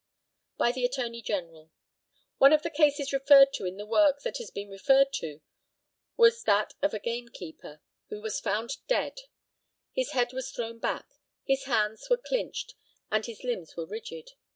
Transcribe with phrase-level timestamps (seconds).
[0.57, 1.69] By the ATTORNEY GENERAL:
[2.39, 5.41] One of the cases referred to in the work that has been referred to
[6.17, 9.19] was that of a game keeper, who was found dead;
[9.93, 11.05] his head was thrown back,
[11.43, 12.73] his hands were clinched,
[13.11, 14.31] and his limbs were rigid.